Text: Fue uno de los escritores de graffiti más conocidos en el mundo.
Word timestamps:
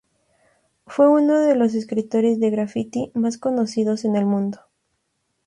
Fue 0.87 1.07
uno 1.07 1.39
de 1.41 1.55
los 1.55 1.75
escritores 1.75 2.39
de 2.39 2.49
graffiti 2.49 3.11
más 3.13 3.37
conocidos 3.37 4.03
en 4.03 4.15
el 4.15 4.25
mundo. 4.25 4.61